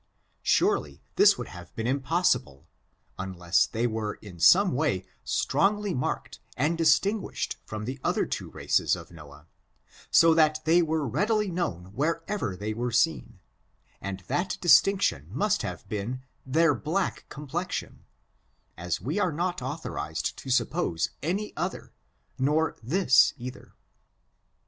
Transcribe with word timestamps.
Surely 0.41 1.03
this 1.15 1.37
would 1.37 1.49
have 1.49 1.75
been 1.75 1.85
im 1.85 1.99
possible, 1.99 2.65
unless 3.19 3.67
they 3.67 3.85
were 3.85 4.15
in 4.15 4.39
some 4.39 4.71
way 4.71 5.05
strongly 5.23 5.93
marked 5.93 6.39
and 6.57 6.75
distinguished 6.75 7.57
from 7.67 7.85
the 7.85 7.99
other 8.03 8.25
two 8.25 8.49
races 8.49 8.95
of 8.95 9.11
Noah, 9.11 9.45
so 10.09 10.33
that 10.33 10.59
they 10.65 10.81
were 10.81 11.07
readily 11.07 11.51
known 11.51 11.93
wherever 11.93 12.55
they 12.55 12.73
were 12.73 12.91
seen, 12.91 13.41
and 14.01 14.21
that 14.21 14.57
distinction 14.59 15.27
must 15.29 15.61
have 15.61 15.87
been 15.87 16.23
their 16.47 16.73
black 16.73 17.27
complexion, 17.29 18.03
as 18.75 19.01
we 19.01 19.19
are 19.19 19.31
not 19.31 19.61
authorized 19.61 20.35
to 20.37 20.49
suppose 20.49 21.11
any 21.21 21.55
other, 21.55 21.93
nor 22.39 22.75
this 22.81 23.35
either. 23.37 23.75